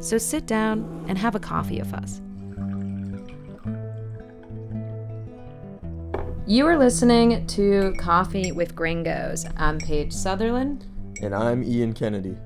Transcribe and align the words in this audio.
So 0.00 0.18
sit 0.18 0.46
down 0.46 1.04
and 1.08 1.16
have 1.16 1.34
a 1.34 1.40
coffee 1.40 1.78
with 1.78 1.94
us. 1.94 2.20
You 6.46 6.66
are 6.66 6.76
listening 6.76 7.46
to 7.46 7.94
Coffee 7.98 8.52
with 8.52 8.76
Gringos. 8.76 9.46
I'm 9.56 9.78
Paige 9.78 10.12
Sutherland. 10.12 10.84
And 11.22 11.34
I'm 11.34 11.64
Ian 11.64 11.94
Kennedy. 11.94 12.36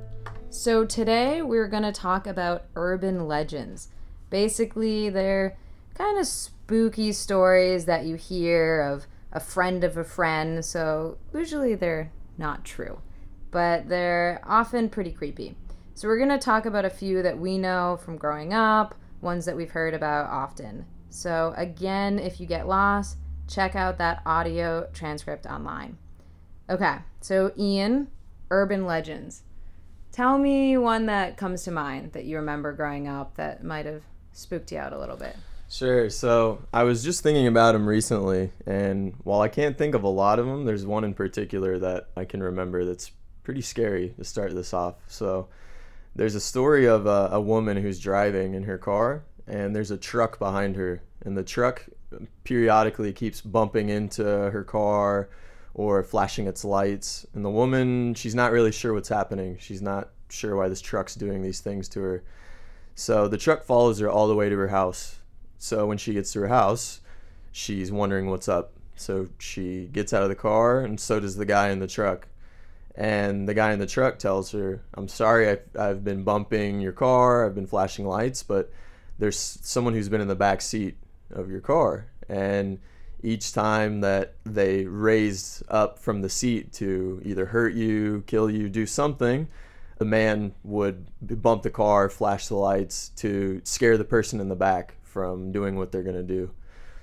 So 0.50 0.84
today 0.84 1.42
we're 1.42 1.66
going 1.66 1.82
to 1.82 1.90
talk 1.90 2.26
about 2.26 2.66
urban 2.76 3.26
legends. 3.26 3.88
Basically, 4.30 5.08
they're 5.08 5.56
kind 5.94 6.16
of 6.16 6.28
spooky 6.28 7.10
stories 7.10 7.86
that 7.86 8.04
you 8.04 8.14
hear 8.14 8.82
of 8.82 9.08
a 9.32 9.40
friend 9.40 9.82
of 9.82 9.96
a 9.96 10.04
friend. 10.04 10.64
So 10.64 11.18
usually 11.34 11.74
they're 11.74 12.12
not 12.38 12.64
true, 12.64 13.00
but 13.50 13.88
they're 13.88 14.40
often 14.44 14.88
pretty 14.88 15.10
creepy. 15.10 15.56
So 15.98 16.06
we're 16.06 16.18
going 16.18 16.28
to 16.28 16.38
talk 16.38 16.64
about 16.64 16.84
a 16.84 16.90
few 16.90 17.24
that 17.24 17.40
we 17.40 17.58
know 17.58 17.98
from 18.00 18.18
growing 18.18 18.54
up, 18.54 18.94
ones 19.20 19.44
that 19.46 19.56
we've 19.56 19.72
heard 19.72 19.94
about 19.94 20.30
often. 20.30 20.86
So 21.10 21.52
again, 21.56 22.20
if 22.20 22.38
you 22.38 22.46
get 22.46 22.68
lost, 22.68 23.16
check 23.48 23.74
out 23.74 23.98
that 23.98 24.22
audio 24.24 24.88
transcript 24.92 25.44
online. 25.44 25.98
Okay, 26.70 26.98
so 27.20 27.50
Ian, 27.58 28.12
urban 28.48 28.86
legends. 28.86 29.42
Tell 30.12 30.38
me 30.38 30.78
one 30.78 31.06
that 31.06 31.36
comes 31.36 31.64
to 31.64 31.72
mind 31.72 32.12
that 32.12 32.26
you 32.26 32.36
remember 32.36 32.72
growing 32.72 33.08
up 33.08 33.34
that 33.34 33.64
might 33.64 33.84
have 33.84 34.02
spooked 34.30 34.70
you 34.70 34.78
out 34.78 34.92
a 34.92 34.98
little 35.00 35.16
bit. 35.16 35.34
Sure. 35.68 36.08
So 36.10 36.62
I 36.72 36.84
was 36.84 37.02
just 37.02 37.24
thinking 37.24 37.48
about 37.48 37.72
them 37.72 37.88
recently, 37.88 38.52
and 38.66 39.14
while 39.24 39.40
I 39.40 39.48
can't 39.48 39.76
think 39.76 39.96
of 39.96 40.04
a 40.04 40.08
lot 40.08 40.38
of 40.38 40.46
them, 40.46 40.64
there's 40.64 40.86
one 40.86 41.02
in 41.02 41.14
particular 41.14 41.76
that 41.80 42.10
I 42.16 42.24
can 42.24 42.40
remember 42.40 42.84
that's 42.84 43.10
pretty 43.42 43.62
scary 43.62 44.10
to 44.16 44.22
start 44.22 44.54
this 44.54 44.72
off. 44.72 44.94
So 45.08 45.48
there's 46.18 46.34
a 46.34 46.40
story 46.40 46.86
of 46.86 47.06
a, 47.06 47.28
a 47.30 47.40
woman 47.40 47.76
who's 47.76 48.00
driving 48.00 48.54
in 48.54 48.64
her 48.64 48.76
car, 48.76 49.22
and 49.46 49.74
there's 49.74 49.92
a 49.92 49.96
truck 49.96 50.40
behind 50.40 50.74
her, 50.74 51.00
and 51.24 51.38
the 51.38 51.44
truck 51.44 51.86
periodically 52.42 53.12
keeps 53.12 53.40
bumping 53.40 53.88
into 53.88 54.24
her 54.24 54.64
car 54.64 55.28
or 55.74 56.02
flashing 56.02 56.48
its 56.48 56.64
lights. 56.64 57.24
And 57.34 57.44
the 57.44 57.50
woman, 57.50 58.14
she's 58.14 58.34
not 58.34 58.50
really 58.50 58.72
sure 58.72 58.94
what's 58.94 59.08
happening. 59.08 59.58
She's 59.60 59.80
not 59.80 60.08
sure 60.28 60.56
why 60.56 60.68
this 60.68 60.80
truck's 60.80 61.14
doing 61.14 61.40
these 61.40 61.60
things 61.60 61.88
to 61.90 62.00
her. 62.00 62.24
So 62.96 63.28
the 63.28 63.38
truck 63.38 63.62
follows 63.62 64.00
her 64.00 64.10
all 64.10 64.26
the 64.26 64.34
way 64.34 64.48
to 64.48 64.56
her 64.56 64.68
house. 64.68 65.20
So 65.56 65.86
when 65.86 65.98
she 65.98 66.14
gets 66.14 66.32
to 66.32 66.40
her 66.40 66.48
house, 66.48 67.00
she's 67.52 67.92
wondering 67.92 68.28
what's 68.28 68.48
up. 68.48 68.72
So 68.96 69.28
she 69.38 69.88
gets 69.92 70.12
out 70.12 70.24
of 70.24 70.30
the 70.30 70.34
car, 70.34 70.80
and 70.80 70.98
so 70.98 71.20
does 71.20 71.36
the 71.36 71.46
guy 71.46 71.68
in 71.68 71.78
the 71.78 71.86
truck. 71.86 72.26
And 72.98 73.48
the 73.48 73.54
guy 73.54 73.72
in 73.72 73.78
the 73.78 73.86
truck 73.86 74.18
tells 74.18 74.50
her, 74.50 74.82
I'm 74.94 75.06
sorry, 75.06 75.48
I've, 75.48 75.62
I've 75.78 76.04
been 76.04 76.24
bumping 76.24 76.80
your 76.80 76.92
car, 76.92 77.46
I've 77.46 77.54
been 77.54 77.68
flashing 77.68 78.04
lights, 78.04 78.42
but 78.42 78.72
there's 79.20 79.38
someone 79.38 79.94
who's 79.94 80.08
been 80.08 80.20
in 80.20 80.26
the 80.26 80.34
back 80.34 80.60
seat 80.60 80.96
of 81.30 81.48
your 81.48 81.60
car. 81.60 82.08
And 82.28 82.80
each 83.22 83.52
time 83.52 84.00
that 84.00 84.34
they 84.44 84.84
raised 84.84 85.62
up 85.68 86.00
from 86.00 86.22
the 86.22 86.28
seat 86.28 86.72
to 86.74 87.22
either 87.24 87.46
hurt 87.46 87.74
you, 87.74 88.24
kill 88.26 88.50
you, 88.50 88.68
do 88.68 88.84
something, 88.84 89.46
the 89.98 90.04
man 90.04 90.52
would 90.64 91.06
bump 91.40 91.62
the 91.62 91.70
car, 91.70 92.08
flash 92.08 92.48
the 92.48 92.56
lights 92.56 93.10
to 93.10 93.60
scare 93.62 93.96
the 93.96 94.04
person 94.04 94.40
in 94.40 94.48
the 94.48 94.56
back 94.56 94.96
from 95.04 95.52
doing 95.52 95.76
what 95.76 95.92
they're 95.92 96.02
going 96.02 96.16
to 96.16 96.22
do. 96.24 96.50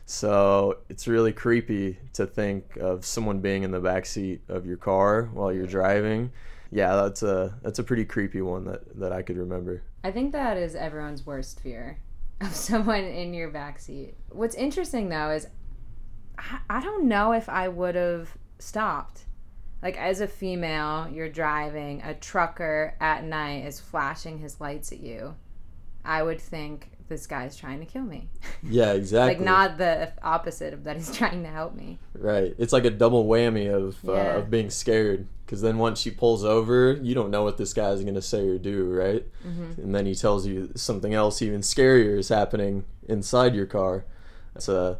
So 0.06 0.78
it's 0.88 1.08
really 1.08 1.34
creepy 1.34 1.98
to 2.14 2.28
think 2.28 2.78
of 2.78 3.06
someone 3.06 3.40
being 3.40 3.64
in 3.64 3.72
the 3.72 3.80
back 3.80 4.06
seat 4.06 4.42
of 4.48 4.66
your 4.66 4.78
car 4.78 5.30
while 5.34 5.52
you're 5.52 5.66
driving. 5.66 6.32
Yeah, 6.72 6.96
that's 6.96 7.24
a 7.24 7.58
that's 7.62 7.80
a 7.80 7.84
pretty 7.84 8.06
creepy 8.06 8.42
one 8.42 8.66
that, 8.66 9.00
that 9.00 9.12
I 9.12 9.24
could 9.24 9.38
remember. 9.38 9.84
I 10.04 10.12
think 10.12 10.32
that 10.34 10.58
is 10.58 10.76
everyone's 10.76 11.26
worst 11.26 11.60
fear 11.60 12.00
of 12.42 12.54
someone 12.56 13.04
in 13.04 13.34
your 13.34 13.50
backseat. 13.50 14.14
What's 14.30 14.56
interesting 14.56 15.10
though 15.10 15.32
is 15.32 15.48
I, 16.38 16.60
I 16.70 16.82
don't 16.82 17.06
know 17.06 17.32
if 17.32 17.50
I 17.50 17.68
would 17.68 17.96
have 17.96 18.30
stopped. 18.60 19.26
Like 19.82 19.98
as 19.98 20.22
a 20.22 20.28
female, 20.28 21.08
you're 21.12 21.30
driving, 21.30 22.02
a 22.04 22.14
trucker 22.14 22.96
at 23.00 23.24
night 23.24 23.66
is 23.66 23.80
flashing 23.80 24.38
his 24.38 24.62
lights 24.62 24.92
at 24.92 25.00
you. 25.00 25.36
I 26.04 26.22
would 26.22 26.40
think 26.40 26.92
this 27.08 27.28
guy's 27.28 27.56
trying 27.56 27.80
to 27.80 27.86
kill 27.86 28.04
me. 28.04 28.30
Yeah, 28.68 28.94
exactly. 28.94 29.36
like 29.36 29.46
not 29.46 29.78
the 29.78 30.12
opposite 30.24 30.74
of 30.74 30.86
that 30.86 30.96
he's 30.96 31.12
trying 31.18 31.44
to 31.44 31.50
help 31.50 31.76
me. 31.76 32.00
Right. 32.18 32.56
It's 32.58 32.74
like 32.74 32.86
a 32.86 32.90
double 32.90 33.26
whammy 33.26 33.72
of 33.72 33.98
uh, 34.08 34.40
of 34.40 34.50
being 34.50 34.72
scared 34.72 35.28
because 35.46 35.62
then 35.62 35.78
once 35.78 36.00
she 36.00 36.10
pulls 36.10 36.44
over, 36.44 36.94
you 36.94 37.14
don't 37.14 37.30
know 37.30 37.44
what 37.44 37.58
this 37.58 37.74
guy's 37.74 38.04
gonna 38.04 38.24
say 38.24 38.48
or 38.48 38.58
do, 38.58 38.86
right? 38.92 39.24
Mm-hmm. 39.46 39.82
And 39.82 39.94
then 39.94 40.08
he 40.08 40.16
tells 40.16 40.48
you 40.48 40.72
something 40.76 41.14
else 41.14 41.44
even 41.44 41.62
scarier 41.62 42.18
is 42.18 42.30
happening 42.30 42.86
inside 43.08 43.54
your 43.54 43.68
car. 43.68 44.06
That's 44.56 44.68
a 44.68 44.98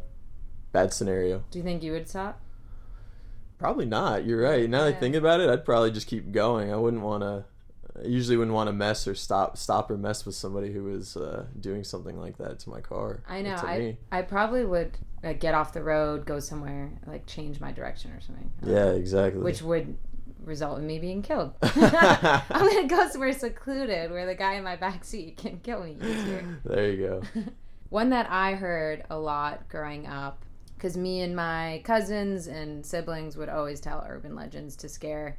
bad 0.70 0.92
scenario. 0.92 1.42
Do 1.50 1.58
you 1.58 1.64
think 1.64 1.82
you 1.82 1.92
would 1.92 2.08
stop? 2.08 2.40
Probably 3.58 3.86
not. 3.86 4.24
You're 4.24 4.42
right. 4.42 4.68
Now 4.68 4.84
that 4.84 4.96
I 4.96 5.00
think 5.00 5.16
about 5.16 5.40
it, 5.40 5.48
I'd 5.48 5.64
probably 5.64 5.90
just 5.90 6.06
keep 6.06 6.30
going. 6.30 6.72
I 6.72 6.76
wouldn't 6.76 7.02
want 7.02 7.22
to. 7.22 7.46
I 8.02 8.06
usually 8.06 8.36
wouldn't 8.36 8.54
want 8.54 8.68
to 8.68 8.72
mess 8.72 9.06
or 9.06 9.14
stop 9.14 9.56
stop 9.56 9.90
or 9.90 9.96
mess 9.96 10.26
with 10.26 10.34
somebody 10.34 10.72
who 10.72 10.84
was 10.84 11.16
uh, 11.16 11.46
doing 11.60 11.84
something 11.84 12.18
like 12.18 12.38
that 12.38 12.58
to 12.60 12.70
my 12.70 12.80
car. 12.80 13.22
I 13.28 13.42
know. 13.42 13.56
To 13.56 13.66
I 13.66 13.78
me. 13.78 13.98
I 14.12 14.22
probably 14.22 14.64
would 14.64 14.98
uh, 15.24 15.32
get 15.34 15.54
off 15.54 15.72
the 15.72 15.82
road, 15.82 16.26
go 16.26 16.40
somewhere, 16.40 16.92
like 17.06 17.26
change 17.26 17.60
my 17.60 17.72
direction 17.72 18.12
or 18.12 18.20
something. 18.20 18.50
Yeah, 18.64 18.90
exactly. 18.90 19.42
Which 19.42 19.62
would 19.62 19.96
result 20.46 20.78
in 20.78 20.86
me 20.86 20.98
being 20.98 21.22
killed. 21.22 21.52
I'm 21.62 22.42
gonna 22.48 22.86
go 22.86 23.08
somewhere 23.08 23.32
secluded 23.32 24.10
where 24.10 24.26
the 24.26 24.34
guy 24.34 24.54
in 24.54 24.64
my 24.64 24.76
back 24.76 25.04
seat 25.04 25.36
can 25.36 25.58
kill 25.60 25.82
me 25.82 25.96
easier. 26.00 26.60
there 26.64 26.90
you 26.90 27.06
go. 27.06 27.42
One 27.88 28.10
that 28.10 28.30
I 28.30 28.54
heard 28.54 29.04
a 29.10 29.18
lot 29.18 29.68
growing 29.68 30.06
up, 30.06 30.44
because 30.76 30.96
me 30.96 31.22
and 31.22 31.34
my 31.34 31.82
cousins 31.84 32.46
and 32.46 32.84
siblings 32.84 33.36
would 33.36 33.48
always 33.48 33.80
tell 33.80 34.04
urban 34.08 34.34
legends 34.34 34.76
to 34.76 34.88
scare 34.88 35.38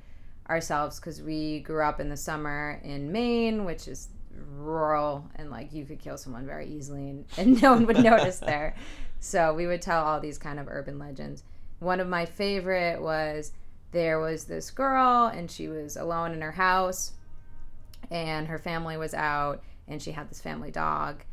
ourselves, 0.49 0.99
because 0.99 1.21
we 1.21 1.59
grew 1.61 1.83
up 1.83 1.99
in 1.99 2.09
the 2.09 2.17
summer 2.17 2.79
in 2.83 3.11
Maine, 3.11 3.65
which 3.65 3.87
is 3.87 4.09
rural 4.55 5.29
and 5.35 5.49
like 5.49 5.73
you 5.73 5.85
could 5.85 5.99
kill 5.99 6.17
someone 6.17 6.45
very 6.45 6.67
easily 6.67 7.09
and, 7.09 7.25
and 7.37 7.61
no 7.61 7.73
one 7.73 7.85
would 7.85 8.03
notice 8.03 8.39
there. 8.45 8.75
So 9.19 9.53
we 9.53 9.67
would 9.67 9.81
tell 9.81 10.03
all 10.03 10.19
these 10.19 10.37
kind 10.37 10.59
of 10.59 10.67
urban 10.67 10.99
legends. 10.99 11.43
One 11.79 11.99
of 11.99 12.07
my 12.07 12.25
favorite 12.25 13.01
was 13.01 13.51
there 13.91 14.19
was 14.19 14.45
this 14.45 14.69
girl 14.69 15.25
and 15.25 15.49
she 15.49 15.67
was 15.67 15.95
alone 15.97 16.33
in 16.33 16.41
her 16.41 16.51
house 16.51 17.13
and 18.11 18.47
her 18.47 18.59
family 18.59 18.97
was 18.97 19.13
out 19.13 19.63
and 19.87 20.01
she 20.01 20.11
had 20.11 20.29
this 20.29 20.41
family 20.41 20.71
dog 20.71 21.23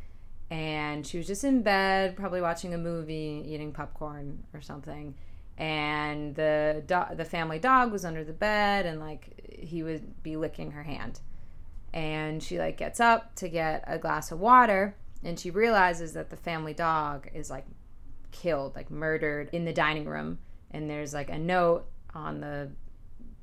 and 0.49 1.05
she 1.05 1.17
was 1.17 1.27
just 1.27 1.43
in 1.43 1.61
bed 1.61 2.15
probably 2.15 2.41
watching 2.41 2.73
a 2.73 2.77
movie 2.77 3.43
eating 3.47 3.71
popcorn 3.71 4.43
or 4.53 4.61
something 4.61 5.15
and 5.57 6.35
the 6.35 6.83
do- 6.85 7.15
the 7.15 7.25
family 7.25 7.59
dog 7.59 7.91
was 7.91 8.03
under 8.03 8.23
the 8.23 8.33
bed 8.33 8.85
and 8.85 8.99
like 8.99 9.57
he 9.59 9.83
would 9.83 10.21
be 10.23 10.35
licking 10.35 10.71
her 10.71 10.83
hand. 10.83 11.19
And 11.93 12.43
she 12.43 12.59
like 12.59 12.77
gets 12.77 12.99
up 12.99 13.35
to 13.35 13.47
get 13.47 13.83
a 13.87 13.97
glass 13.97 14.31
of 14.31 14.39
water 14.39 14.95
and 15.23 15.39
she 15.39 15.49
realizes 15.49 16.13
that 16.13 16.29
the 16.29 16.35
family 16.35 16.73
dog 16.73 17.29
is 17.33 17.49
like 17.49 17.65
killed 18.31 18.75
like 18.75 18.91
murdered 18.91 19.49
in 19.53 19.65
the 19.65 19.73
dining 19.73 20.05
room. 20.05 20.39
And 20.71 20.89
there's 20.89 21.13
like 21.13 21.29
a 21.29 21.37
note 21.37 21.85
on 22.13 22.41
the 22.41 22.71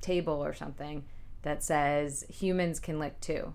table 0.02 0.44
or 0.44 0.52
something 0.52 1.04
that 1.42 1.62
says 1.62 2.25
humans 2.28 2.78
can 2.78 2.98
lick 2.98 3.20
too. 3.20 3.54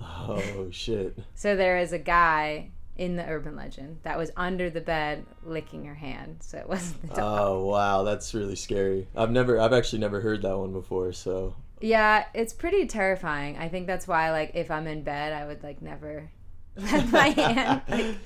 Oh 0.00 0.68
shit. 0.70 1.18
so 1.34 1.56
there 1.56 1.78
is 1.78 1.92
a 1.92 1.98
guy 1.98 2.70
in 2.96 3.16
the 3.16 3.26
urban 3.26 3.56
legend 3.56 3.98
that 4.04 4.16
was 4.16 4.30
under 4.36 4.70
the 4.70 4.80
bed 4.80 5.26
licking 5.44 5.84
her 5.84 5.94
hand 5.94 6.36
so 6.40 6.56
it 6.58 6.68
wasn't 6.68 7.00
the 7.02 7.08
dog 7.08 7.40
Oh 7.42 7.64
wow, 7.66 8.02
that's 8.04 8.34
really 8.34 8.56
scary. 8.56 9.08
I've 9.16 9.30
never, 9.30 9.58
I've 9.58 9.72
actually 9.72 9.98
never 10.00 10.20
heard 10.20 10.42
that 10.42 10.56
one 10.58 10.72
before. 10.72 11.12
So 11.12 11.56
Yeah, 11.80 12.24
it's 12.34 12.52
pretty 12.52 12.86
terrifying. 12.86 13.58
I 13.58 13.68
think 13.68 13.86
that's 13.86 14.06
why, 14.06 14.30
like, 14.30 14.52
if 14.54 14.70
I'm 14.70 14.86
in 14.86 15.02
bed, 15.02 15.32
I 15.32 15.46
would 15.46 15.62
like 15.62 15.82
never 15.82 16.30
let 16.76 17.10
my 17.12 17.28
hand 17.28 17.82
like 17.88 18.16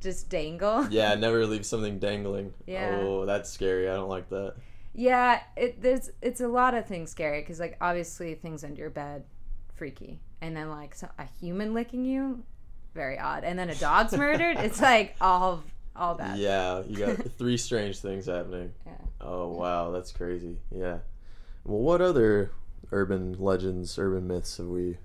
just 0.00 0.28
dangle. 0.28 0.86
yeah, 0.90 1.14
never 1.14 1.46
leave 1.46 1.64
something 1.66 1.98
dangling. 1.98 2.52
Yeah. 2.66 3.00
Oh, 3.00 3.24
that's 3.26 3.50
scary. 3.50 3.88
I 3.88 3.94
don't 3.94 4.08
like 4.10 4.28
that. 4.30 4.54
Yeah, 4.92 5.40
it 5.56 5.82
there's 5.82 6.10
it's 6.22 6.40
a 6.40 6.48
lot 6.48 6.74
of 6.74 6.86
things 6.86 7.10
scary 7.10 7.40
because 7.40 7.58
like 7.58 7.76
obviously 7.80 8.34
things 8.34 8.62
under 8.62 8.78
your 8.80 8.90
bed, 8.90 9.24
freaky, 9.74 10.20
and 10.40 10.56
then 10.56 10.70
like 10.70 10.94
so, 10.94 11.08
a 11.18 11.24
human 11.40 11.74
licking 11.74 12.04
you, 12.04 12.44
very 12.94 13.18
odd. 13.18 13.44
And 13.44 13.58
then 13.58 13.70
a 13.70 13.74
dog's 13.74 14.16
murdered. 14.16 14.58
It's 14.58 14.80
like 14.80 15.16
all 15.20 15.62
all 15.96 16.14
bad. 16.14 16.38
Yeah, 16.38 16.82
you 16.86 16.96
got 16.96 17.16
three 17.38 17.56
strange 17.56 17.98
things 17.98 18.26
happening. 18.26 18.72
Yeah. 18.86 18.92
Oh 19.20 19.48
wow, 19.48 19.90
that's 19.90 20.12
crazy. 20.12 20.58
Yeah. 20.70 20.98
Well, 21.64 21.80
what 21.80 22.00
other 22.00 22.50
urban 22.92 23.36
legends, 23.38 23.98
urban 23.98 24.26
myths 24.26 24.56
have 24.58 24.66
we 24.66 24.98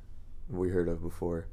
have 0.49 0.57
we 0.57 0.69
heard 0.69 0.87
of 0.87 1.01
before? 1.01 1.45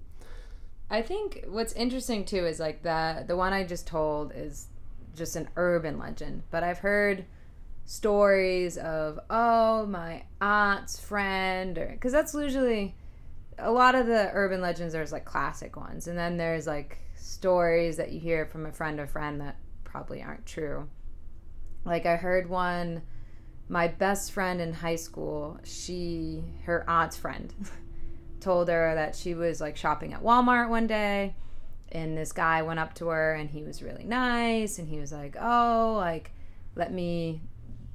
I 0.90 1.02
think 1.02 1.44
what's 1.48 1.72
interesting 1.72 2.24
too 2.24 2.46
is 2.46 2.60
like 2.60 2.82
the 2.82 3.24
the 3.26 3.36
one 3.36 3.52
I 3.52 3.64
just 3.64 3.86
told 3.86 4.32
is 4.34 4.68
just 5.16 5.36
an 5.36 5.48
urban 5.56 5.98
legend, 5.98 6.42
but 6.50 6.62
I've 6.62 6.78
heard 6.78 7.24
stories 7.84 8.76
of 8.78 9.18
oh 9.30 9.86
my 9.86 10.24
aunt's 10.40 10.98
friend 10.98 11.78
or 11.78 11.86
because 11.86 12.12
that's 12.12 12.34
usually 12.34 12.94
a 13.58 13.70
lot 13.70 13.94
of 13.94 14.06
the 14.06 14.30
urban 14.32 14.60
legends 14.60 14.92
there's 14.92 15.12
like 15.12 15.24
classic 15.24 15.76
ones. 15.76 16.08
And 16.08 16.18
then 16.18 16.36
there's 16.36 16.66
like 16.66 16.98
stories 17.14 17.96
that 17.96 18.12
you 18.12 18.20
hear 18.20 18.46
from 18.46 18.66
a 18.66 18.72
friend 18.72 19.00
of 19.00 19.10
friend 19.10 19.40
that 19.40 19.56
probably 19.84 20.22
aren't 20.22 20.46
true. 20.46 20.88
Like 21.84 22.04
i 22.04 22.16
heard 22.16 22.48
one 22.48 23.02
my 23.68 23.86
best 23.86 24.32
friend 24.32 24.60
in 24.60 24.72
high 24.72 24.96
school 24.96 25.58
she 25.62 26.42
her 26.64 26.84
aunt's 26.88 27.16
friend 27.16 27.54
told 28.40 28.68
her 28.68 28.94
that 28.94 29.14
she 29.14 29.34
was 29.34 29.60
like 29.60 29.76
shopping 29.76 30.12
at 30.12 30.22
walmart 30.22 30.68
one 30.68 30.88
day 30.88 31.34
and 31.90 32.18
this 32.18 32.32
guy 32.32 32.62
went 32.62 32.80
up 32.80 32.94
to 32.94 33.06
her 33.08 33.34
and 33.34 33.50
he 33.50 33.62
was 33.62 33.82
really 33.82 34.04
nice 34.04 34.78
and 34.78 34.88
he 34.88 34.98
was 34.98 35.12
like 35.12 35.36
oh 35.40 35.94
like 35.96 36.32
let 36.74 36.92
me 36.92 37.40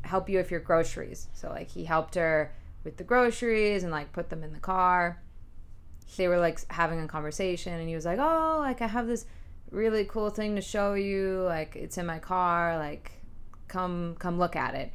help 0.04 0.30
you 0.30 0.38
with 0.38 0.52
your 0.52 0.60
groceries. 0.60 1.28
So 1.34 1.50
like 1.50 1.70
he 1.70 1.86
helped 1.86 2.16
her 2.16 2.54
with 2.84 2.98
the 2.98 3.04
groceries 3.04 3.84
and 3.84 3.92
like 3.92 4.12
put 4.12 4.30
them 4.30 4.44
in 4.44 4.54
the 4.54 4.60
car 4.60 5.22
they 6.18 6.28
were 6.28 6.40
like 6.40 6.60
having 6.72 7.00
a 7.00 7.08
conversation 7.08 7.74
and 7.74 7.88
he 7.88 7.96
was 7.96 8.06
like 8.06 8.20
oh 8.20 8.58
like 8.60 8.82
i 8.82 8.88
have 8.88 9.08
this 9.08 9.26
really 9.72 10.04
cool 10.06 10.30
thing 10.30 10.56
to 10.56 10.62
show 10.62 10.94
you 10.94 11.44
like 11.48 11.76
it's 11.76 11.98
in 11.98 12.06
my 12.06 12.20
car 12.20 12.78
like 12.78 13.12
come 13.68 14.16
come 14.20 14.38
look 14.38 14.56
at 14.56 14.76
it 14.76 14.92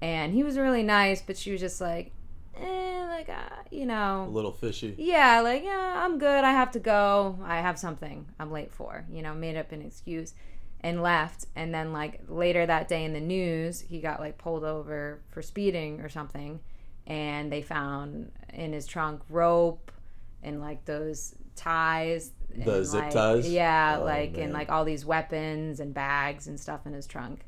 and 0.00 0.32
he 0.32 0.42
was 0.42 0.56
really 0.56 0.82
nice 0.82 1.20
but 1.20 1.36
she 1.36 1.50
was 1.50 1.60
just 1.60 1.80
like 1.80 2.12
eh, 2.56 3.06
like 3.08 3.28
uh, 3.28 3.56
you 3.70 3.84
know 3.86 4.26
A 4.28 4.30
little 4.30 4.52
fishy. 4.52 4.94
yeah, 4.98 5.40
like, 5.40 5.62
yeah, 5.62 6.04
I'm 6.04 6.18
good. 6.18 6.42
I 6.44 6.52
have 6.52 6.70
to 6.72 6.78
go. 6.78 7.38
I 7.44 7.60
have 7.60 7.78
something 7.78 8.26
I'm 8.38 8.50
late 8.50 8.72
for. 8.72 9.04
You 9.12 9.22
know, 9.22 9.34
made 9.34 9.56
up 9.56 9.72
an 9.72 9.82
excuse 9.82 10.32
and 10.80 11.02
left. 11.02 11.44
And 11.54 11.72
then, 11.74 11.92
like, 11.92 12.22
later 12.28 12.64
that 12.66 12.88
day 12.88 13.04
in 13.04 13.12
the 13.12 13.20
news, 13.20 13.80
he 13.82 14.00
got, 14.00 14.20
like, 14.20 14.38
pulled 14.38 14.64
over 14.64 15.20
for 15.30 15.42
speeding 15.42 16.00
or 16.00 16.08
something. 16.08 16.60
And 17.06 17.52
they 17.52 17.60
found 17.62 18.32
in 18.54 18.72
his 18.72 18.86
trunk 18.86 19.20
rope 19.28 19.92
and, 20.42 20.60
like, 20.60 20.84
those 20.84 21.34
ties. 21.56 22.32
The 22.54 22.76
and, 22.76 22.86
zip 22.86 23.00
like- 23.02 23.10
ties? 23.12 23.50
Yeah, 23.50 23.98
Oh, 24.00 24.04
like, 24.04 24.32
man. 24.32 24.42
and, 24.44 24.52
like, 24.52 24.70
all 24.70 24.84
these 24.84 25.04
weapons 25.04 25.80
and 25.80 25.92
bags 25.94 26.46
and 26.46 26.58
stuff 26.58 26.86
in 26.86 26.92
his 26.92 27.06
trunk. 27.06 27.44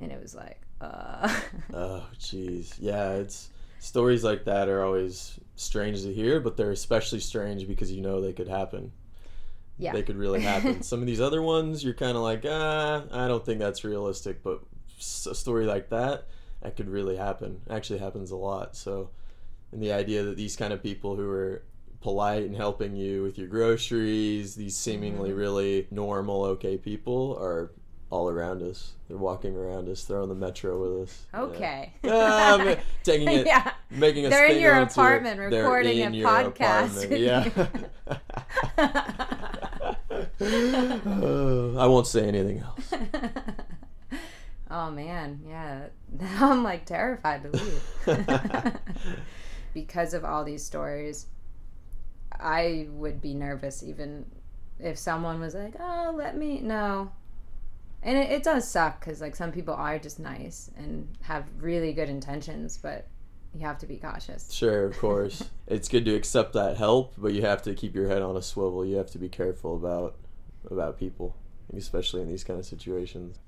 And 0.00 0.12
it 0.12 0.20
was 0.20 0.34
like, 0.34 0.60
uh. 0.80 1.32
Oh, 1.74 2.06
jeez. 2.18 2.74
Yeah, 2.78 3.14
it's 3.14 3.50
stories 3.80 4.22
like 4.24 4.44
that 4.44 4.68
are 4.68 4.84
always 4.84 5.38
strange 5.56 6.02
to 6.02 6.12
hear, 6.12 6.40
but 6.40 6.56
they're 6.56 6.70
especially 6.72 7.20
strange 7.20 7.66
because 7.66 7.90
you 7.92 8.00
know 8.02 8.20
they 8.20 8.32
could 8.32 8.48
happen. 8.48 8.92
yeah. 9.76 9.92
They 9.92 10.02
could 10.02 10.16
really 10.16 10.40
happen. 10.40 10.82
Some 10.82 11.00
of 11.00 11.06
these 11.06 11.20
other 11.20 11.42
ones, 11.42 11.82
you're 11.84 11.94
kind 11.94 12.16
of 12.16 12.22
like, 12.22 12.44
ah, 12.48 13.04
I 13.12 13.26
don't 13.28 13.44
think 13.44 13.58
that's 13.60 13.82
realistic. 13.84 14.42
But 14.42 14.60
a 15.00 15.34
story 15.34 15.66
like 15.66 15.88
that, 15.90 16.26
that 16.62 16.76
could 16.76 16.88
really 16.88 17.16
happen. 17.16 17.60
Actually, 17.70 17.98
happens 18.00 18.30
a 18.32 18.36
lot. 18.36 18.76
So, 18.76 19.10
and 19.72 19.82
the 19.82 19.92
idea 19.92 20.22
that 20.24 20.36
these 20.36 20.54
kind 20.56 20.72
of 20.72 20.82
people 20.82 21.16
who 21.16 21.28
are 21.28 21.62
polite 22.00 22.44
and 22.44 22.56
helping 22.56 22.94
you 22.94 23.22
with 23.22 23.38
your 23.38 23.48
groceries, 23.48 24.54
these 24.54 24.76
seemingly 24.76 25.32
really 25.32 25.86
normal, 25.90 26.44
okay 26.44 26.76
people, 26.76 27.36
are 27.40 27.72
all 28.10 28.30
around 28.30 28.62
us. 28.62 28.92
They're 29.08 29.18
walking 29.18 29.56
around 29.56 29.88
us. 29.88 30.04
They're 30.04 30.20
on 30.20 30.28
the 30.28 30.34
metro 30.34 30.80
with 30.80 31.08
us. 31.08 31.26
Okay. 31.34 31.92
Ah, 32.04 32.56
ma- 32.62 32.74
taking 33.02 33.28
it, 33.28 33.46
yeah. 33.46 33.72
making 33.90 34.26
a 34.26 34.30
They're 34.30 34.46
in 34.46 34.60
your 34.60 34.76
apartment 34.76 35.38
they're 35.50 35.62
recording 35.62 35.98
in 35.98 36.14
a 36.14 36.18
podcast 36.18 37.18
Yeah. 37.18 37.48
Uh, 40.40 41.78
I 41.78 41.86
won't 41.86 42.06
say 42.06 42.26
anything 42.26 42.60
else. 42.60 42.94
oh 44.70 44.90
man, 44.90 45.40
yeah. 45.46 45.86
Now 46.10 46.52
I'm 46.52 46.62
like 46.62 46.86
terrified 46.86 47.42
to 47.44 47.50
leave. 47.50 48.74
because 49.74 50.14
of 50.14 50.24
all 50.24 50.44
these 50.44 50.64
stories, 50.64 51.26
I 52.40 52.88
would 52.90 53.20
be 53.20 53.34
nervous 53.34 53.82
even 53.82 54.26
if 54.78 54.98
someone 54.98 55.40
was 55.40 55.54
like, 55.54 55.74
"Oh, 55.78 56.14
let 56.16 56.36
me 56.36 56.60
no." 56.60 57.12
And 58.02 58.16
it, 58.16 58.30
it 58.30 58.42
does 58.42 58.68
suck 58.68 59.00
because 59.00 59.20
like 59.20 59.34
some 59.34 59.52
people 59.52 59.74
are 59.74 59.98
just 59.98 60.18
nice 60.20 60.70
and 60.76 61.08
have 61.22 61.44
really 61.58 61.92
good 61.92 62.08
intentions, 62.08 62.78
but 62.78 63.06
you 63.54 63.60
have 63.60 63.78
to 63.78 63.86
be 63.86 63.96
cautious. 63.96 64.52
Sure, 64.52 64.84
of 64.84 64.98
course. 65.00 65.44
it's 65.66 65.88
good 65.88 66.04
to 66.04 66.14
accept 66.14 66.52
that 66.52 66.76
help, 66.76 67.14
but 67.18 67.32
you 67.32 67.42
have 67.42 67.62
to 67.62 67.74
keep 67.74 67.94
your 67.94 68.08
head 68.08 68.22
on 68.22 68.36
a 68.36 68.42
swivel. 68.42 68.84
You 68.84 68.96
have 68.96 69.10
to 69.12 69.18
be 69.18 69.28
careful 69.28 69.74
about 69.76 70.16
about 70.70 70.98
people, 70.98 71.36
especially 71.76 72.20
in 72.22 72.28
these 72.28 72.44
kind 72.44 72.58
of 72.58 72.66
situations. 72.66 73.38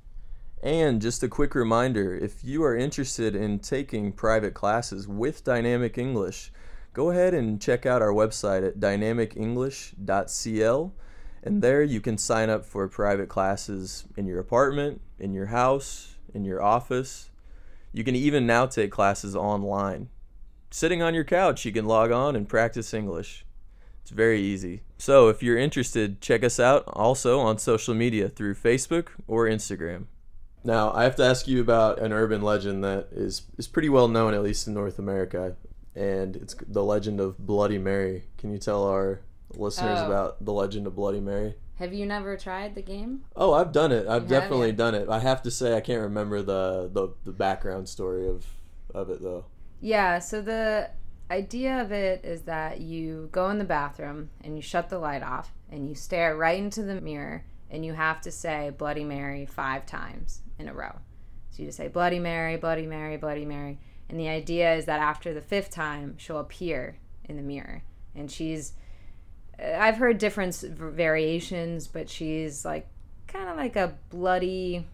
And 0.63 1.01
just 1.01 1.23
a 1.23 1.29
quick 1.29 1.55
reminder, 1.55 2.15
if 2.15 2.45
you 2.45 2.63
are 2.65 2.77
interested 2.77 3.35
in 3.35 3.61
taking 3.61 4.13
private 4.13 4.53
classes 4.53 5.09
with 5.09 5.43
Dynamic 5.43 5.97
English, 5.97 6.53
go 6.93 7.11
ahead 7.11 7.35
and 7.35 7.61
check 7.61 7.87
out 7.87 8.03
our 8.03 8.13
website 8.13 8.67
at 8.67 8.81
dynamicenglish.cl 8.81 10.95
and 11.43 11.63
there 11.63 11.83
you 11.83 12.01
can 12.01 12.19
sign 12.19 12.51
up 12.51 12.65
for 12.65 12.87
private 12.89 13.29
classes 13.29 14.05
in 14.17 14.27
your 14.27 14.39
apartment, 14.39 15.01
in 15.19 15.33
your 15.33 15.47
house, 15.47 16.17
in 16.35 16.45
your 16.45 16.63
office. 16.63 17.31
You 17.93 18.05
can 18.05 18.15
even 18.15 18.47
now 18.47 18.67
take 18.67 18.91
classes 18.91 19.35
online 19.35 20.11
sitting 20.71 21.03
on 21.03 21.15
your 21.15 21.25
couch, 21.25 21.65
you 21.65 21.73
can 21.73 21.85
log 21.85 22.11
on 22.11 22.37
and 22.37 22.49
practice 22.49 22.95
English. 22.95 23.45
It's 24.03 24.11
very 24.11 24.41
easy. 24.41 24.83
So, 24.99 25.29
if 25.29 25.43
you're 25.43 25.59
interested, 25.59 26.21
check 26.21 26.43
us 26.43 26.59
out 26.59 26.85
also 26.87 27.41
on 27.41 27.59
social 27.59 27.95
media 27.95 28.29
through 28.29 28.55
Facebook 28.55 29.09
or 29.27 29.47
Instagram. 29.47 30.07
Now, 30.63 30.93
I 30.93 31.05
have 31.05 31.17
to 31.17 31.25
ask 31.25 31.49
you 31.49 31.61
about 31.61 32.01
an 32.01 32.13
urban 32.13 32.43
legend 32.43 32.85
that 32.85 33.09
is, 33.13 33.43
is 33.57 33.67
pretty 33.67 33.89
well 33.89 34.09
known, 34.09 34.35
at 34.35 34.43
least 34.43 34.67
in 34.67 34.75
North 34.75 34.99
America, 34.99 35.57
and 35.95 36.37
it's 36.37 36.55
the 36.67 36.85
legend 36.85 37.21
of 37.21 37.39
Bloody 37.39 37.79
Mary. 37.79 38.25
Can 38.39 38.51
you 38.53 38.59
tell 38.59 38.85
our 38.85 39.21
listeners 39.55 39.99
Oh. 40.01 40.07
about 40.07 40.45
the 40.45 40.53
legend 40.53 40.87
of 40.87 40.95
Bloody 40.95 41.21
Mary? 41.21 41.55
Have 41.77 41.93
you 41.95 42.05
never 42.07 42.37
tried 42.37 42.75
the 42.75 42.83
game? 42.83 43.25
Oh, 43.35 43.55
I've 43.55 43.73
done 43.73 43.91
it. 43.91 44.01
I've 44.07 44.07
You 44.07 44.11
have, 44.13 44.29
definitely 44.29 44.69
yeah. 44.69 44.75
done 44.77 44.94
it. 44.94 45.09
I 45.09 45.19
have 45.19 45.43
to 45.43 45.51
say, 45.51 45.75
I 45.75 45.81
can't 45.81 46.03
remember 46.03 46.43
the, 46.43 46.91
the, 46.93 47.09
the 47.25 47.32
background 47.32 47.89
story 47.89 48.29
of, 48.29 48.47
of 48.94 49.09
it, 49.09 49.23
though. 49.23 49.47
Yeah, 49.81 50.19
so 50.19 50.43
the 50.43 50.91
idea 51.31 51.81
of 51.81 51.91
it 51.91 52.23
is 52.25 52.43
that 52.43 52.81
you 52.81 53.31
go 53.32 53.49
in 53.49 53.59
the 53.59 53.65
bathroom 53.65 54.29
and 54.44 54.56
you 54.56 54.63
shut 54.63 54.91
the 54.91 54.99
light 54.99 55.23
off 55.23 55.53
and 55.70 55.89
you 55.89 55.94
stare 55.94 56.37
right 56.37 56.59
into 56.59 56.82
the 56.82 57.01
mirror 57.01 57.44
and 57.70 57.85
you 57.85 57.94
have 57.94 58.20
to 58.23 58.31
say 58.31 58.70
Bloody 58.77 59.05
Mary 59.05 59.47
five 59.47 59.87
times 59.87 60.43
in 60.59 60.69
a 60.69 60.75
row. 60.75 60.99
So 61.51 61.63
you 61.63 61.69
just 61.69 61.79
say 61.79 61.89
Bloody 61.89 62.19
Mary, 62.19 62.56
Bloody 62.59 62.87
Mary, 62.87 63.17
Bloody 63.17 63.47
Mary. 63.47 63.79
And 64.10 64.19
the 64.19 64.29
idea 64.29 64.74
is 64.74 64.84
that 64.86 65.00
after 65.00 65.32
the 65.32 65.40
fifth 65.40 65.70
time, 65.70 66.17
she'll 66.19 66.38
appear 66.40 66.96
in 67.24 67.36
the 67.36 67.43
mirror. 67.43 67.84
And 68.14 68.31
she's, 68.31 68.72
I've 69.58 69.96
heard 69.96 70.19
different 70.19 70.55
variations, 70.56 71.86
but 71.86 72.10
she's 72.10 72.64
like 72.64 72.88
kind 73.29 73.48
of 73.48 73.56
like 73.56 73.76
a 73.76 73.96
bloody 74.10 74.84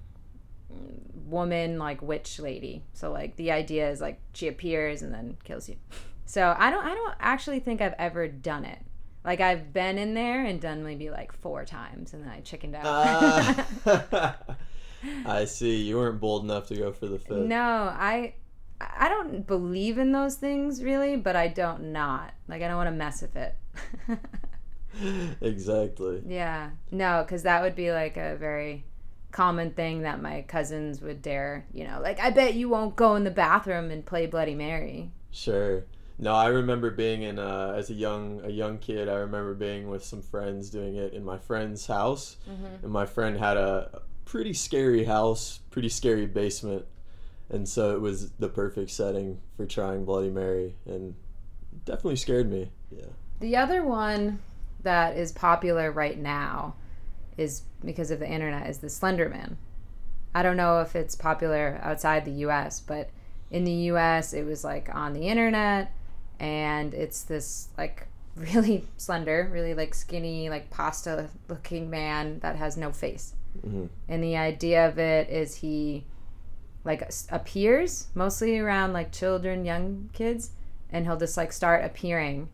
woman 1.27 1.79
like 1.79 2.03
witch 2.03 2.39
lady 2.39 2.85
so 2.93 3.11
like 3.11 3.35
the 3.37 3.51
idea 3.51 3.89
is 3.91 4.01
like 4.01 4.21
she 4.35 4.47
appears 4.47 5.03
and 5.03 5.13
then 5.13 5.37
kills 5.43 5.69
you 5.69 5.77
so 6.27 6.55
i 6.59 6.71
don't 6.71 6.85
i 6.85 6.95
don't 6.95 7.15
actually 7.19 7.59
think 7.59 7.81
i've 7.81 7.95
ever 7.99 8.29
done 8.29 8.65
it 8.65 8.79
like 9.25 9.41
i've 9.41 9.73
been 9.73 9.97
in 9.99 10.15
there 10.15 10.45
and 10.45 10.61
done 10.61 10.85
maybe 10.85 11.11
like 11.11 11.33
four 11.33 11.65
times 11.65 12.13
and 12.13 12.23
then 12.23 12.31
i 12.31 12.41
chickened 12.41 12.77
out 12.77 12.85
Ah. 12.85 14.37
I 15.27 15.45
see. 15.45 15.83
You 15.83 15.97
weren't 15.99 16.21
bold 16.21 16.45
enough 16.45 16.67
to 16.69 16.75
go 16.77 16.91
for 16.93 17.07
the 17.07 17.19
fifth. 17.19 17.47
no 17.47 17.93
i 17.99 18.35
i 18.81 19.09
don't 19.09 19.47
believe 19.47 19.99
in 19.99 20.13
those 20.13 20.37
things 20.37 20.83
really 20.83 21.17
but 21.17 21.35
i 21.37 21.49
don't 21.49 21.83
not 21.93 22.33
like 22.49 22.63
i 22.63 22.69
don't 22.69 22.77
want 22.77 22.89
to 22.89 22.93
mess 22.93 23.23
with 23.23 23.37
it 23.37 23.55
exactly. 25.41 26.23
yeah 26.27 26.71
no 26.91 27.23
because 27.23 27.43
that 27.43 27.63
would 27.63 27.75
be 27.75 27.93
like 27.93 28.17
a 28.17 28.37
very 28.37 28.85
common 29.33 29.71
thing 29.73 30.03
that 30.03 30.23
my 30.23 30.43
cousins 30.43 31.01
would 31.03 31.21
dare 31.21 31.67
you 31.73 31.85
know 31.85 32.01
like 32.03 32.19
i 32.21 32.31
bet 32.31 32.55
you 32.55 32.69
won't 32.69 32.97
go 32.97 33.15
in 33.17 33.25
the 33.25 33.31
bathroom 33.31 33.91
and 33.91 34.07
play 34.07 34.27
bloody 34.27 34.55
mary 34.55 35.11
Sure. 35.37 35.85
No, 36.19 36.35
I 36.35 36.47
remember 36.47 36.91
being 36.91 37.21
in 37.21 37.39
uh, 37.39 37.75
as 37.77 37.91
a 37.91 37.93
young 37.93 38.41
a 38.43 38.49
young 38.49 38.79
kid. 38.79 39.07
I 39.07 39.17
remember 39.17 39.53
being 39.53 39.91
with 39.91 40.03
some 40.03 40.23
friends 40.23 40.71
doing 40.71 40.97
it 40.97 41.13
in 41.13 41.23
my 41.23 41.37
friend's 41.37 41.87
house, 41.87 42.39
and 42.83 42.91
my 42.91 43.05
friend 43.05 43.37
had 43.39 43.59
a 43.59 44.01
pretty 44.25 44.55
scary 44.55 45.05
house, 45.05 45.61
pretty 45.71 45.91
scary 45.91 46.25
basement, 46.25 46.87
and 47.51 47.69
so 47.69 47.95
it 47.95 48.01
was 48.01 48.31
the 48.33 48.49
perfect 48.49 48.91
setting 48.91 49.41
for 49.57 49.67
trying 49.67 50.05
Bloody 50.05 50.31
Mary, 50.31 50.77
and 50.87 51.15
definitely 51.85 52.17
scared 52.17 52.51
me. 52.51 52.71
Yeah. 52.91 53.07
The 53.41 53.57
other 53.57 53.85
one 53.85 54.41
that 54.83 55.17
is 55.17 55.33
popular 55.33 55.91
right 55.91 56.19
now 56.19 56.75
is 57.37 57.63
because 57.85 58.11
of 58.11 58.19
the 58.19 58.29
internet 58.29 58.69
is 58.69 58.79
the 58.79 58.89
Slender 58.89 59.29
Man. 59.29 59.59
I 60.35 60.43
don't 60.43 60.57
know 60.57 60.81
if 60.81 60.97
it's 60.97 61.15
popular 61.15 61.81
outside 61.83 62.25
the 62.25 62.45
US, 62.47 62.81
but 62.81 63.11
in 63.51 63.65
the 63.65 63.73
US 63.73 64.33
it 64.33 64.45
was 64.45 64.65
like 64.65 64.95
on 64.95 65.13
the 65.13 65.29
internet 65.29 65.93
and 66.39 66.93
it's 66.93 67.23
this 67.23 67.69
like 67.79 68.09
really 68.37 68.85
slender, 68.97 69.49
really 69.51 69.75
like 69.75 69.95
skinny, 69.95 70.51
like 70.51 70.71
pasta 70.71 71.29
looking 71.49 71.89
man 71.89 72.39
that 72.41 72.57
has 72.57 72.77
no 72.77 72.93
face. 72.93 73.35
Mm-hmm. 73.67 73.87
And 74.09 74.23
the 74.23 74.37
idea 74.37 74.87
of 74.87 74.99
it 74.99 75.31
is 75.31 75.57
he 75.57 76.05
like 76.87 77.07
appears 77.31 78.07
mostly 78.15 78.59
around 78.59 78.95
like 78.95 79.13
children, 79.13 79.65
young 79.65 80.09
kids, 80.15 80.51
and 80.91 81.05
he'll 81.05 81.19
just 81.19 81.37
like 81.37 81.53
start 81.53 81.85
appearing 81.85 82.49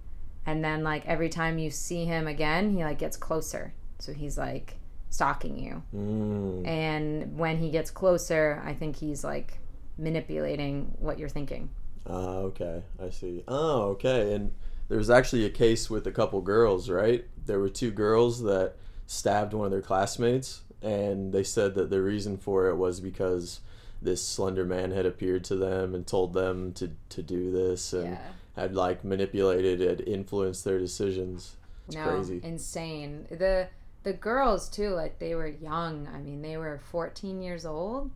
and 0.47 0.65
then 0.65 0.83
like 0.83 1.07
every 1.07 1.29
time 1.29 1.59
you 1.59 1.71
see 1.71 2.05
him 2.05 2.27
again, 2.27 2.71
he 2.71 2.83
like 2.83 2.99
gets 2.99 3.17
closer. 3.17 3.73
So 3.99 4.12
he's 4.12 4.37
like 4.37 4.75
stalking 5.11 5.59
you. 5.59 5.83
Mm. 5.95 6.67
And 6.67 7.39
when 7.39 7.59
he 7.59 7.71
gets 7.71 7.91
closer, 7.91 8.61
I 8.65 8.75
think 8.75 8.97
he's 8.97 9.23
like 9.23 9.59
manipulating 9.97 10.95
what 10.99 11.19
you're 11.19 11.29
thinking. 11.29 11.71
Ah, 12.09 12.39
okay. 12.39 12.83
I 13.01 13.11
see. 13.11 13.45
Oh, 13.47 13.83
okay. 13.91 14.35
And 14.35 14.53
there 14.89 14.99
was 14.99 15.11
actually 15.11 15.45
a 15.45 15.51
case 15.51 15.89
with 15.89 16.07
a 16.07 16.12
couple 16.12 16.41
girls, 16.41 16.91
right? 16.91 17.25
There 17.47 17.61
were 17.61 17.69
two 17.69 17.93
girls 17.93 18.43
that 18.43 18.75
stabbed 19.07 19.53
one 19.53 19.67
of 19.67 19.71
their 19.71 19.83
classmates, 19.83 20.62
and 20.83 21.33
they 21.33 21.45
said 21.45 21.75
that 21.77 21.91
the 21.91 22.03
reason 22.03 22.37
for 22.37 22.69
it 22.69 22.77
was 22.77 22.99
because 22.99 23.61
this 24.03 24.27
slender 24.27 24.65
man 24.65 24.91
had 24.91 25.07
appeared 25.07 25.45
to 25.45 25.57
them 25.57 25.95
and 25.95 26.07
told 26.07 26.33
them 26.35 26.73
to, 26.75 26.91
to 27.11 27.23
do 27.23 27.51
this 27.51 27.93
and 27.93 28.11
Yeah. 28.13 28.33
had 28.57 28.75
like 28.75 29.05
manipulated 29.05 29.81
and 29.81 30.01
influenced 30.01 30.65
their 30.65 30.79
decisions. 30.79 31.57
It's 31.87 31.97
no, 31.97 32.05
crazy. 32.05 32.41
insane. 32.43 33.27
The 33.31 33.69
the 34.05 34.13
girls 34.13 34.69
too, 34.69 34.91
like 34.91 35.19
they 35.21 35.35
were 35.37 35.47
young. 35.47 36.09
I 36.13 36.19
mean, 36.19 36.43
they 36.43 36.57
were 36.57 36.81
14 36.91 37.41
years 37.41 37.65
old, 37.65 38.11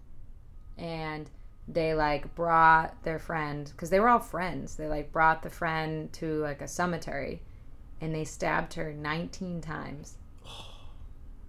and 0.77 1.31
they 1.69 1.95
like 1.95 2.35
brought 2.35 3.03
their 3.05 3.19
friend 3.19 3.69
because 3.71 3.91
they 3.91 4.01
were 4.01 4.09
all 4.09 4.19
friends. 4.19 4.77
They 4.77 4.89
like 4.89 5.13
brought 5.13 5.43
the 5.43 5.51
friend 5.51 6.13
to 6.15 6.41
like 6.41 6.61
a 6.61 6.69
cemetery, 6.69 7.43
and 8.01 8.15
they 8.15 8.25
stabbed 8.25 8.75
her 8.75 8.93
19 8.93 9.61
times. 9.61 10.17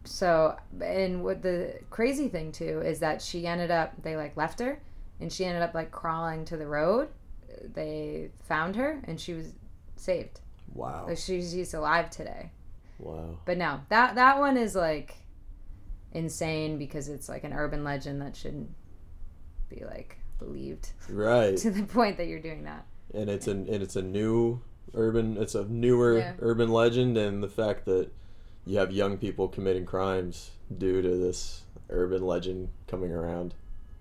So, 0.07 0.55
and 0.81 1.23
what 1.23 1.41
the 1.41 1.75
crazy 1.89 2.27
thing 2.29 2.51
too 2.51 2.81
is 2.81 2.99
that 2.99 3.21
she 3.21 3.45
ended 3.47 3.71
up. 3.71 3.93
They 4.01 4.15
like 4.15 4.35
left 4.37 4.59
her, 4.59 4.81
and 5.19 5.31
she 5.31 5.45
ended 5.45 5.61
up 5.63 5.73
like 5.73 5.91
crawling 5.91 6.45
to 6.45 6.57
the 6.57 6.67
road. 6.67 7.09
They 7.73 8.29
found 8.43 8.75
her, 8.75 9.01
and 9.05 9.19
she 9.19 9.33
was 9.33 9.53
saved. 9.95 10.39
Wow. 10.73 11.05
Like 11.07 11.17
she's 11.17 11.51
she's 11.51 11.73
alive 11.73 12.09
today. 12.09 12.51
Wow. 12.99 13.37
But 13.45 13.57
no, 13.57 13.81
that 13.89 14.15
that 14.15 14.39
one 14.39 14.57
is 14.57 14.75
like 14.75 15.15
insane 16.13 16.77
because 16.77 17.09
it's 17.09 17.27
like 17.29 17.43
an 17.43 17.53
urban 17.53 17.83
legend 17.83 18.21
that 18.21 18.35
shouldn't 18.35 18.69
be 19.69 19.83
like 19.85 20.17
believed 20.39 20.91
Right. 21.09 21.57
to 21.63 21.69
the 21.71 21.83
point 21.83 22.17
that 22.17 22.27
you're 22.27 22.39
doing 22.39 22.63
that. 22.63 22.85
and 23.13 23.29
it's 23.29 23.47
an 23.47 23.67
and 23.67 23.83
it's 23.83 23.95
a 23.95 24.01
new 24.01 24.61
urban 24.93 25.35
it's 25.37 25.53
a 25.55 25.65
newer 25.65 26.17
Yeah. 26.19 26.33
urban 26.39 26.69
legend 26.69 27.17
and 27.17 27.43
the 27.43 27.49
fact 27.49 27.85
that 27.85 28.09
you 28.67 28.77
have 28.77 28.91
young 28.91 29.17
people 29.17 29.47
committing 29.47 29.85
crimes 29.85 30.51
due 30.77 31.01
to 31.01 31.17
this 31.17 31.63
urban 31.89 32.21
legend 32.25 32.69
coming 32.87 33.11
around 33.11 33.53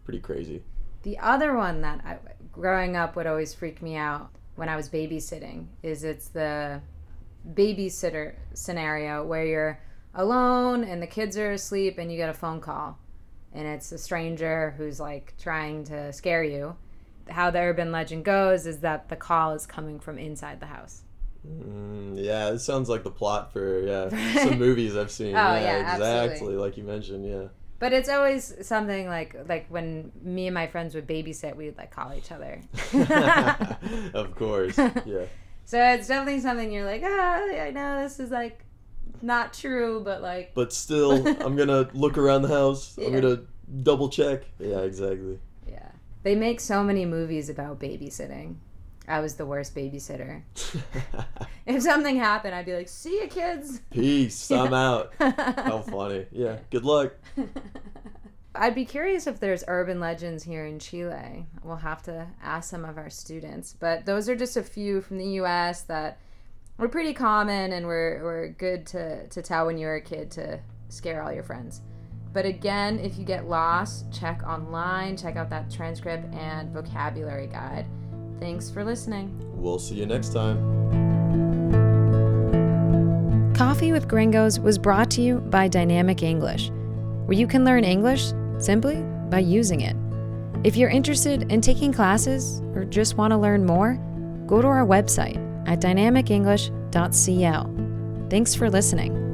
pretty 0.04 0.20
crazy 0.20 0.62
The 1.02 1.18
other 1.18 1.56
one 1.56 1.82
that 1.82 2.00
I, 2.04 2.18
growing 2.52 2.96
up 2.96 3.16
would 3.16 3.26
always 3.26 3.54
freak 3.54 3.80
me 3.80 3.96
out 3.96 4.30
when 4.56 4.68
I 4.68 4.76
was 4.76 4.88
babysitting 4.88 5.66
is 5.82 6.02
it's 6.02 6.28
the 6.28 6.80
babysitter 7.54 8.34
scenario 8.54 9.24
where 9.24 9.44
you're 9.44 9.80
alone 10.14 10.82
and 10.82 11.00
the 11.00 11.06
kids 11.06 11.36
are 11.36 11.52
asleep 11.52 11.98
and 11.98 12.10
you 12.10 12.16
get 12.16 12.28
a 12.28 12.34
phone 12.34 12.60
call 12.60 12.98
and 13.52 13.66
it's 13.66 13.92
a 13.92 13.98
stranger 13.98 14.74
who's 14.76 14.98
like 14.98 15.34
trying 15.38 15.84
to 15.84 16.12
scare 16.12 16.42
you. 16.42 16.76
How 17.28 17.50
the 17.50 17.58
urban 17.60 17.90
legend 17.92 18.24
goes 18.24 18.66
is 18.66 18.80
that 18.80 19.08
the 19.08 19.16
call 19.16 19.52
is 19.52 19.66
coming 19.66 19.98
from 19.98 20.18
inside 20.18 20.60
the 20.60 20.66
house. 20.66 21.02
Mm, 21.46 22.22
yeah 22.24 22.48
it 22.50 22.58
sounds 22.60 22.88
like 22.88 23.02
the 23.02 23.10
plot 23.10 23.52
for 23.52 23.80
yeah 23.80 24.08
some 24.44 24.58
movies 24.58 24.96
i've 24.96 25.10
seen 25.10 25.34
Oh, 25.36 25.54
yeah, 25.54 25.60
yeah, 25.60 25.82
absolutely. 25.86 26.24
exactly 26.24 26.56
like 26.56 26.76
you 26.76 26.84
mentioned 26.84 27.26
yeah 27.26 27.48
But 27.78 27.92
it's 27.92 28.08
always 28.08 28.54
something 28.66 29.06
like 29.06 29.36
like 29.48 29.66
when 29.68 30.10
me 30.22 30.46
and 30.46 30.54
my 30.54 30.66
friends 30.66 30.94
would 30.94 31.06
babysit, 31.06 31.56
we'd 31.56 31.76
like 31.76 31.90
call 31.90 32.12
each 32.14 32.32
other. 32.32 32.60
of 34.14 34.34
course 34.34 34.76
yeah 35.04 35.26
So 35.64 35.78
it's 35.82 36.06
definitely 36.08 36.40
something 36.40 36.70
you're 36.72 36.86
like, 36.86 37.02
ah, 37.04 37.42
I 37.66 37.70
know 37.70 38.02
this 38.02 38.18
is 38.20 38.30
like 38.30 38.64
not 39.22 39.52
true, 39.52 40.00
but 40.04 40.22
like, 40.22 40.52
but 40.54 40.72
still 40.72 41.26
i'm 41.44 41.56
gonna 41.56 41.88
look 41.94 42.16
around 42.18 42.42
the 42.42 42.48
house 42.48 42.96
i'm 42.98 43.12
gonna 43.12 43.40
double 43.82 44.08
check 44.08 44.44
yeah 44.58 44.80
exactly 44.80 45.38
yeah. 45.68 45.90
They 46.22 46.34
make 46.34 46.58
so 46.60 46.82
many 46.82 47.04
movies 47.06 47.48
about 47.48 47.78
babysitting. 47.78 48.56
I 49.08 49.20
was 49.20 49.34
the 49.34 49.46
worst 49.46 49.74
babysitter. 49.74 50.42
If 51.66 51.82
something 51.82 52.16
happened, 52.16 52.54
I'd 52.54 52.64
be 52.64 52.74
like, 52.74 52.88
see 52.88 53.20
you 53.20 53.26
kids. 53.26 53.80
peace 53.90 54.52
i'm 54.52 54.72
out 54.72 55.12
how 55.18 55.78
funny 55.90 56.26
yeah 56.30 56.58
good 56.70 56.84
luck 56.84 57.12
I'd 58.54 58.74
be 58.74 58.84
curious 58.84 59.26
if 59.26 59.38
there's 59.38 59.64
urban 59.68 60.00
legends 60.00 60.42
here 60.42 60.64
in 60.64 60.78
Chile. 60.78 61.46
We'll 61.62 61.76
have 61.76 62.02
to 62.04 62.26
ask 62.42 62.70
some 62.70 62.86
of 62.86 62.96
our 62.96 63.10
students. 63.10 63.74
But 63.78 64.06
those 64.06 64.30
are 64.30 64.36
just 64.36 64.56
a 64.56 64.62
few 64.62 65.02
from 65.02 65.18
the 65.18 65.28
US 65.40 65.82
that 65.82 66.18
were 66.78 66.88
pretty 66.88 67.12
common 67.12 67.72
and 67.72 67.84
were, 67.84 68.20
were 68.22 68.54
good 68.56 68.86
to, 68.86 69.26
to 69.28 69.42
tell 69.42 69.66
when 69.66 69.76
you 69.76 69.86
were 69.86 69.96
a 69.96 70.00
kid 70.00 70.30
to 70.32 70.58
scare 70.88 71.22
all 71.22 71.32
your 71.32 71.42
friends. 71.42 71.82
But 72.32 72.46
again, 72.46 72.98
if 72.98 73.18
you 73.18 73.24
get 73.24 73.46
lost, 73.46 74.10
check 74.12 74.42
online, 74.46 75.18
check 75.18 75.36
out 75.36 75.50
that 75.50 75.70
transcript 75.70 76.32
and 76.34 76.70
vocabulary 76.70 77.48
guide. 77.48 77.84
Thanks 78.40 78.70
for 78.70 78.84
listening. 78.84 79.30
we'll 79.56 79.78
see 79.78 79.96
you 79.96 80.06
next 80.06 80.32
time 80.32 80.76
Coffee 83.56 83.90
with 83.90 84.06
Gringos 84.06 84.60
was 84.60 84.76
brought 84.76 85.10
to 85.12 85.22
you 85.22 85.38
by 85.38 85.66
Dynamic 85.66 86.22
English, 86.22 86.68
where 87.24 87.38
you 87.38 87.46
can 87.46 87.64
learn 87.64 87.84
English 87.84 88.34
simply 88.58 89.02
by 89.30 89.38
using 89.38 89.80
it. 89.80 89.96
If 90.62 90.76
you're 90.76 90.90
interested 90.90 91.50
in 91.50 91.62
taking 91.62 91.90
classes 91.90 92.60
or 92.74 92.84
just 92.84 93.16
want 93.16 93.30
to 93.30 93.38
learn 93.38 93.64
more, 93.64 93.94
go 94.46 94.60
to 94.60 94.68
our 94.68 94.86
website 94.86 95.38
at 95.66 95.80
dynamicenglish.cl. 95.80 98.28
Thanks 98.28 98.54
for 98.54 98.68
listening. 98.68 99.25